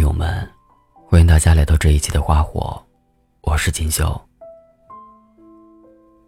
[0.00, 0.50] 听友们，
[0.94, 2.82] 欢迎大家来到这一期的花火，
[3.42, 4.18] 我是锦绣。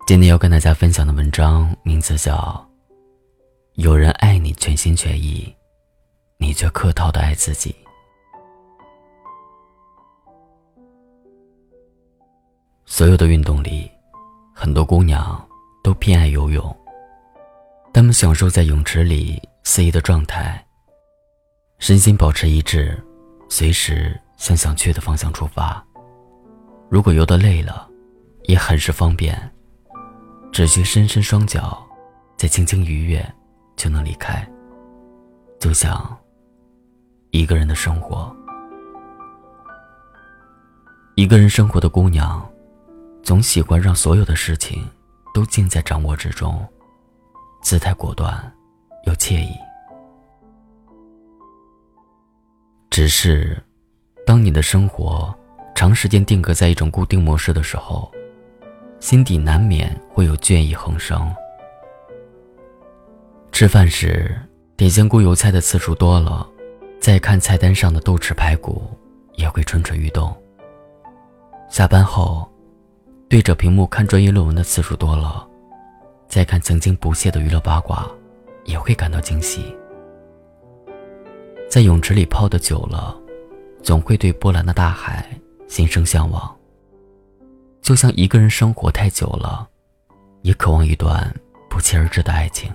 [0.07, 2.37] 今天要跟大家分享的文章名字叫
[3.77, 5.57] 《有人爱你全心全意，
[6.37, 7.75] 你却客套的爱自己》。
[12.85, 13.91] 所有的运动里，
[14.55, 15.43] 很多姑娘
[15.83, 16.77] 都偏爱游泳，
[17.91, 20.63] 她们享受在泳池里肆意的状态，
[21.79, 23.03] 身心保持一致。
[23.53, 25.85] 随时向想去的方向出发。
[26.89, 27.87] 如果游得累了，
[28.45, 29.39] 也很是方便，
[30.51, 31.87] 只需伸伸双脚，
[32.39, 33.23] 再轻轻愉悦，
[33.77, 34.43] 就能离开。
[35.61, 36.19] 就像
[37.31, 38.35] 一个人的生活，
[41.15, 42.51] 一个人生活的姑娘，
[43.23, 44.89] 总喜欢让所有的事情
[45.35, 46.67] 都尽在掌握之中，
[47.63, 48.51] 姿态果断
[49.05, 49.55] 又惬意。
[52.93, 53.57] 只是，
[54.27, 55.35] 当你的生活
[55.75, 58.13] 长时间定格在一种固定模式的时候，
[59.01, 61.35] 心底难免会有倦意横生。
[63.51, 64.39] 吃饭时
[64.77, 66.47] 点香菇油菜的次数多了，
[67.01, 68.83] 再看菜单上的豆豉排骨
[69.37, 70.31] 也会蠢蠢欲动。
[71.71, 72.47] 下班后，
[73.27, 75.49] 对着屏幕看专业论文的次数多了，
[76.29, 78.07] 再看曾经不屑的娱乐八卦，
[78.67, 79.75] 也会感到惊喜。
[81.73, 83.17] 在泳池里泡的久了，
[83.83, 85.27] 总会对波澜的大海
[85.69, 86.55] 心生向往。
[87.81, 89.67] 就像一个人生活太久了，
[90.43, 91.35] 也渴望一段
[91.71, 92.71] 不期而至的爱情。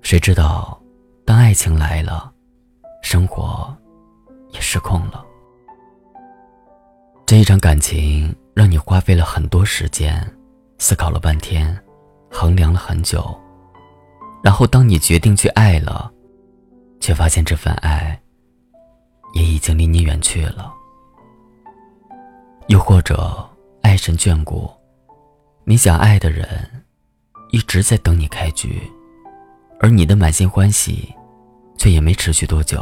[0.00, 0.80] 谁知道，
[1.24, 2.32] 当爱情来了，
[3.02, 3.76] 生活
[4.50, 5.26] 也失控了。
[7.26, 10.24] 这一场感情让你花费了很多时间，
[10.78, 11.76] 思考了半天，
[12.30, 13.36] 衡量了很久，
[14.40, 16.08] 然后当你决定去爱了。
[17.02, 18.16] 却发现这份爱，
[19.34, 20.72] 也已经离你远去了。
[22.68, 23.44] 又或者，
[23.82, 24.70] 爱神眷顾，
[25.64, 26.46] 你想爱的人，
[27.50, 28.80] 一直在等你开局，
[29.80, 31.12] 而你的满心欢喜，
[31.76, 32.80] 却也没持续多久。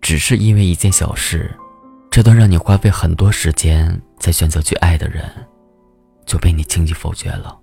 [0.00, 1.56] 只是因为一件小事，
[2.10, 5.24] 这段让你花费很多时间才选择去爱的人，
[6.26, 7.56] 就被你轻易否决了。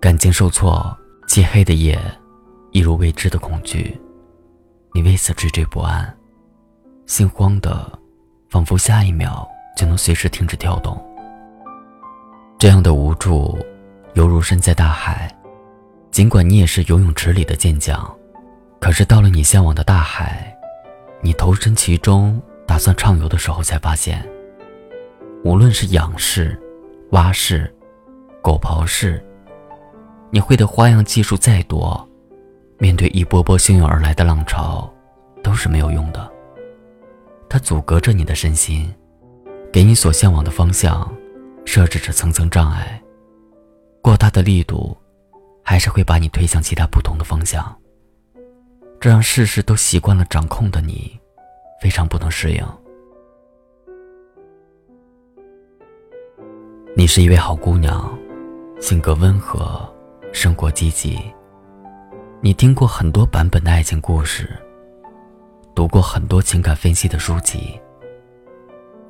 [0.00, 2.00] 感情受挫，漆黑的夜。
[2.72, 4.00] 一如未知的恐惧，
[4.94, 6.16] 你为此惴惴不安，
[7.06, 7.98] 心慌的，
[8.48, 10.96] 仿佛下一秒就能随时停止跳动。
[12.60, 13.58] 这样的无助，
[14.14, 15.34] 犹如身在大海，
[16.12, 18.08] 尽管你也是游泳池里的健将，
[18.80, 20.56] 可是到了你向往的大海，
[21.22, 24.24] 你投身其中，打算畅游的时候，才发现，
[25.42, 26.56] 无论是仰式、
[27.10, 27.74] 蛙式、
[28.40, 29.20] 狗刨式，
[30.30, 32.06] 你会的花样技术再多。
[32.80, 34.90] 面对一波波汹涌而来的浪潮，
[35.42, 36.32] 都是没有用的。
[37.46, 38.90] 它阻隔着你的身心，
[39.70, 41.14] 给你所向往的方向
[41.66, 42.98] 设置着层层障碍。
[44.00, 44.96] 过大的力度，
[45.62, 47.76] 还是会把你推向其他不同的方向。
[48.98, 51.20] 这让事事都习惯了掌控的你，
[51.82, 52.64] 非常不能适应。
[56.96, 58.18] 你是一位好姑娘，
[58.80, 59.86] 性格温和，
[60.32, 61.20] 生活积极。
[62.42, 64.58] 你听过很多版本的爱情故事，
[65.74, 67.78] 读过很多情感分析的书籍，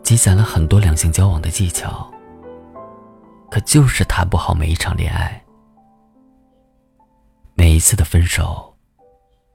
[0.03, 2.13] 积攒了很多两性交往的技巧，
[3.49, 5.41] 可就是谈不好每一场恋爱。
[7.55, 8.75] 每一次的分手，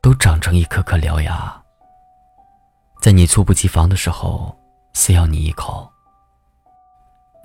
[0.02, 1.62] 都长成一颗颗獠牙，
[3.02, 4.58] 在你猝不及防的时候
[4.94, 5.86] 撕咬你一口，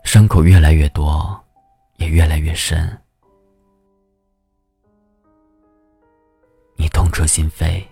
[0.04, 1.44] 伤口越来越多，
[1.96, 2.96] 也越来越深。
[6.80, 7.84] 你痛彻心扉，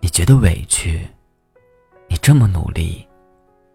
[0.00, 1.06] 你觉得委屈，
[2.08, 3.06] 你这么努力，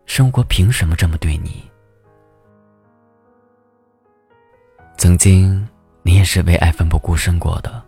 [0.07, 1.63] 生活凭什么这么对你？
[4.97, 5.63] 曾经
[6.01, 7.85] 你也是为爱奋不顾身过的，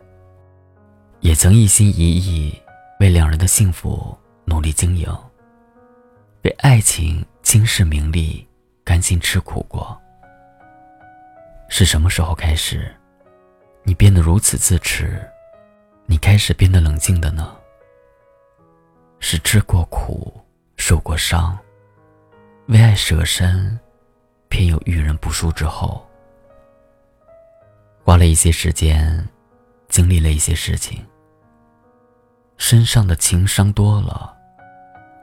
[1.22, 2.53] 也曾一心一意
[2.99, 5.11] 为两人的幸福努力经营，
[6.43, 8.47] 为爱情轻视名利，
[8.83, 9.99] 甘心吃苦过。
[11.67, 12.93] 是什么时候开始，
[13.81, 15.19] 你变得如此自持？
[16.09, 17.53] 你开始变得冷静的呢？
[19.19, 20.39] 是吃过苦，
[20.77, 21.57] 受过伤，
[22.67, 23.77] 为爱舍身，
[24.47, 26.07] 偏又遇人不淑之后，
[28.05, 29.27] 花了一些时间，
[29.89, 31.05] 经历了一些事情，
[32.57, 34.33] 身上的情伤多了，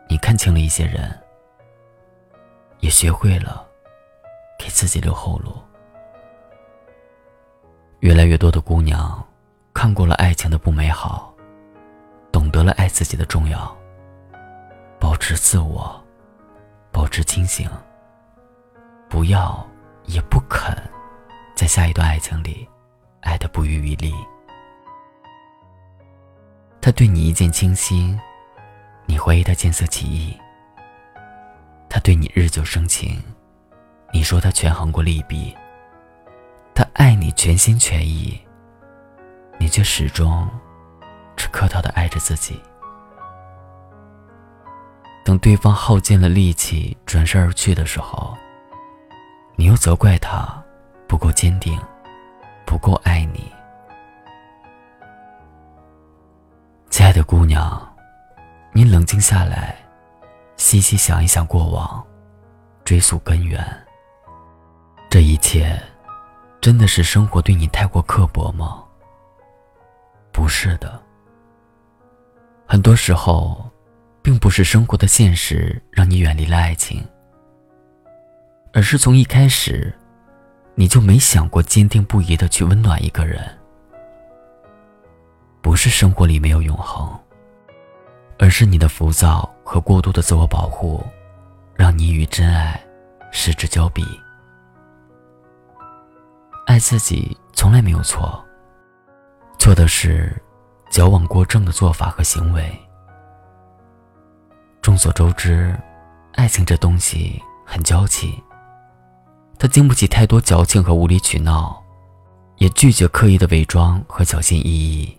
[0.07, 1.19] 你看清了一些人，
[2.81, 3.67] 也学会了
[4.59, 5.57] 给自己留后路。
[8.01, 9.27] 越来越多的姑娘。
[9.75, 11.35] 看过了爱情的不美好，
[12.33, 13.77] 懂得了爱自己的重要，
[15.01, 16.03] 保持自我，
[16.93, 17.69] 保持清醒，
[19.11, 19.67] 不要
[20.05, 20.75] 也不肯
[21.57, 22.67] 在下一段爱情里
[23.21, 24.15] 爱的不遗余力。
[26.81, 28.19] 他对你一见倾心，
[29.07, 30.39] 你怀疑他见色起意；
[31.91, 33.21] 他对你日久生情，
[34.13, 35.55] 你说他权衡过利弊。
[36.75, 38.41] 他爱你全心全意，
[39.65, 40.47] 你却始终
[41.35, 42.61] 只客套的爱着自己。
[45.25, 48.37] 等对方耗尽了力气转身而去的时候，
[49.57, 50.47] 你又责怪他
[51.09, 51.81] 不够坚定，
[52.67, 53.51] 不够爱你。
[56.91, 57.97] 亲爱的姑娘，
[58.75, 59.75] 你冷静下来，
[60.59, 62.05] 细细想一想过往，
[62.85, 63.67] 追溯根源，
[65.09, 65.83] 这一切。
[66.61, 68.84] 真的是生活对你太过刻薄吗？
[70.35, 71.01] 不是的。
[72.67, 73.71] 很多时候，
[74.21, 77.07] 并不是生活的现实让你远离了爱情，
[78.73, 79.95] 而是从一开始，
[80.75, 83.41] 你就没想过坚定不移的去温暖一个人。
[85.63, 87.09] 不是生活里没有永恒，
[88.39, 91.03] 而是你的浮躁和过度的自我保护，
[91.75, 92.79] 让你与真爱
[93.31, 94.05] 失之交臂。
[96.67, 98.45] 爱自己从来没有错，
[99.65, 100.31] 错的是
[100.91, 102.71] 矫枉过正的做法和行为。
[104.83, 105.75] 众所周知，
[106.35, 108.39] 爱情这东西很娇气，
[109.59, 111.83] 它经不起太多矫情和无理取闹，
[112.59, 115.19] 也拒绝刻意的伪装和小心翼翼。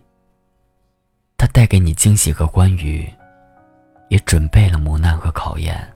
[1.37, 3.11] 它带给你惊喜和欢愉，
[4.09, 5.91] 也准备了磨难和考验。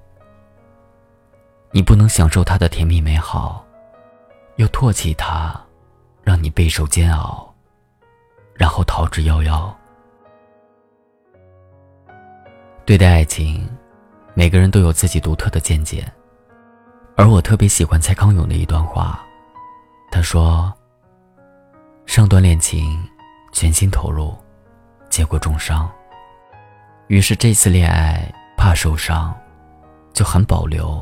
[1.70, 3.64] 你不能享受它的甜蜜美好。
[4.56, 5.56] 又唾弃它，
[6.24, 7.49] 让你备受煎熬，
[8.60, 9.74] 然后逃之夭夭。
[12.86, 13.66] 对待爱情，
[14.34, 16.06] 每个人都有自己独特的见解，
[17.16, 19.26] 而我特别喜欢蔡康永的一段话，
[20.12, 20.72] 他说
[22.06, 23.02] ：“上段恋情，
[23.54, 24.38] 全心投入，
[25.10, 25.90] 结果重伤。
[27.08, 29.34] 于是这次恋爱怕受伤，
[30.12, 31.02] 就很保留。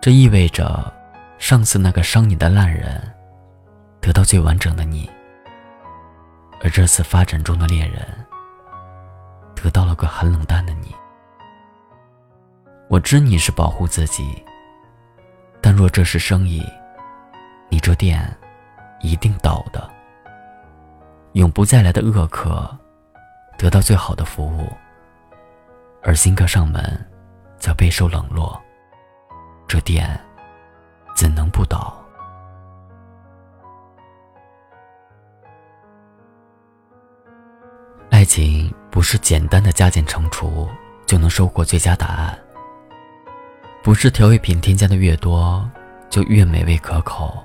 [0.00, 0.90] 这意味着。”
[1.40, 3.00] 上次那个伤你的烂人，
[3.98, 5.08] 得到最完整的你；
[6.60, 8.06] 而这次发展中的恋人，
[9.54, 10.94] 得到了个很冷淡的你。
[12.88, 14.44] 我知你是保护自己，
[15.60, 16.64] 但若这是生意，
[17.68, 18.36] 你这店
[19.00, 19.90] 一定倒的。
[21.32, 22.68] 永不再来的恶客，
[23.56, 24.68] 得到最好的服务，
[26.02, 26.82] 而新客上门，
[27.58, 28.60] 则备受冷落。
[29.66, 30.18] 这店。
[31.12, 31.99] 怎能不倒？
[38.40, 40.66] 情不是简单的加减乘除
[41.04, 42.38] 就能收获最佳答案，
[43.82, 45.68] 不是调味品添加的越多
[46.08, 47.38] 就越美味可口。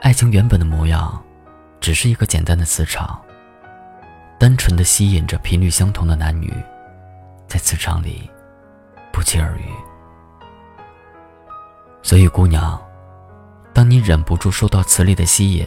[0.00, 1.22] 爱情原本的模样，
[1.80, 3.18] 只是一个简单的磁场，
[4.38, 6.52] 单纯的吸引着频率相同的男女，
[7.46, 8.28] 在磁场里
[9.10, 9.64] 不期而遇。
[12.02, 12.78] 所以，姑娘，
[13.72, 15.66] 当你忍不住受到磁力的吸引，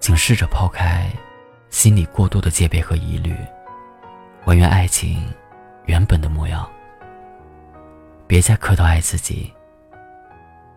[0.00, 1.10] 请试着抛开
[1.78, 3.32] 心里过多的戒备和疑虑，
[4.44, 5.32] 还原爱情
[5.86, 6.68] 原本的模样。
[8.26, 9.54] 别再客套爱自己，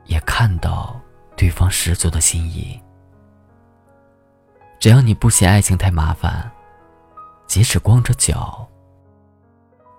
[0.05, 1.01] 也看到
[1.35, 2.79] 对方十足的心意。
[4.79, 6.51] 只要你不嫌爱情太麻烦，
[7.47, 8.69] 即使光着脚，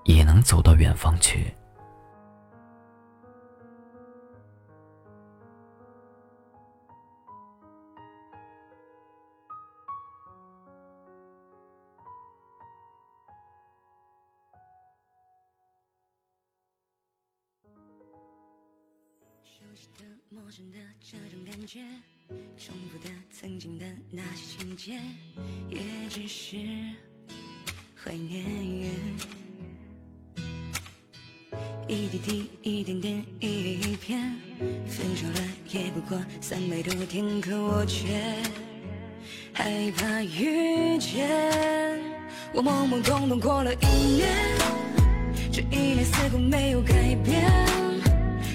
[0.05, 1.53] 也能走到远方去。
[19.73, 21.81] 熟悉的陌生的这种感觉，
[22.59, 25.01] 重复的曾经的那些情节，
[25.71, 25.79] 也
[26.11, 26.59] 只是
[27.97, 28.45] 怀念。
[31.89, 34.37] 一滴滴，一点点，一叶一片，
[34.87, 38.37] 分手了也不过三百多天，可我却
[39.55, 41.99] 害怕遇见。
[42.53, 43.87] 我懵懵懂懂过了一
[44.17, 44.29] 年，
[45.51, 47.82] 这一年似乎没有改变。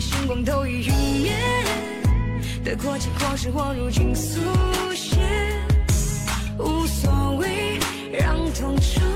[0.00, 1.32] 星光都已陨灭，
[2.64, 4.40] 得过且过是我如今速
[4.94, 5.16] 写，
[6.58, 7.78] 无所谓，
[8.12, 9.15] 让痛重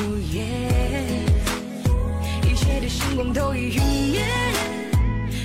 [0.00, 0.42] 如也。
[2.48, 4.22] 一切的星光都已陨灭，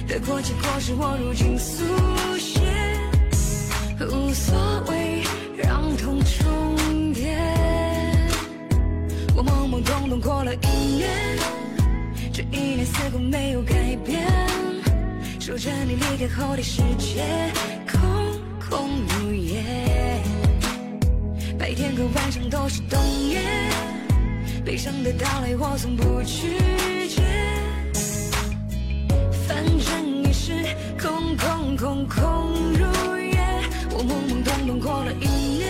[0.08, 1.84] 得过且过是我如今速
[2.38, 2.62] 写，
[4.00, 4.56] 无所
[4.88, 5.24] 谓，
[5.58, 7.38] 让痛重叠。
[9.36, 11.38] 我懵懵懂懂过了一年，
[12.32, 13.74] 这一年似乎没有改
[14.06, 14.26] 变。
[15.40, 17.24] 守着你离开后的世界，
[17.92, 18.00] 空
[18.70, 19.62] 空如也。
[21.60, 23.42] 白天和晚上都是冬夜，
[24.66, 26.58] 悲伤的到来我从不拒
[27.08, 27.22] 绝。
[29.48, 30.52] 反正也是
[31.00, 32.84] 空空空空如
[33.20, 33.38] 也。
[33.92, 35.28] 我懵懵懂懂过了一
[35.60, 35.70] 年，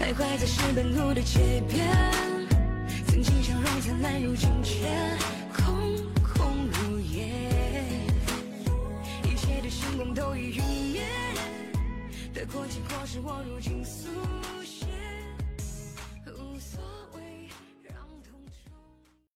[0.00, 1.86] 徘徊在石板路的街边，
[3.06, 4.88] 曾经笑容灿烂，如今却
[5.52, 5.66] 空
[6.22, 7.28] 空如也。
[9.24, 11.02] 一切的星光都已陨灭，
[12.32, 14.08] 得过且过是我如今速。